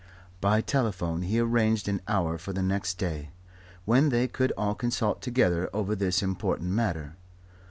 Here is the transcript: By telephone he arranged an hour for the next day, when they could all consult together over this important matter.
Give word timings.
By 0.39 0.61
telephone 0.61 1.21
he 1.21 1.37
arranged 1.39 1.87
an 1.87 2.01
hour 2.07 2.39
for 2.39 2.53
the 2.53 2.63
next 2.63 2.97
day, 2.97 3.29
when 3.85 4.09
they 4.09 4.27
could 4.27 4.51
all 4.57 4.73
consult 4.73 5.21
together 5.21 5.69
over 5.75 5.95
this 5.95 6.23
important 6.23 6.71
matter. 6.71 7.17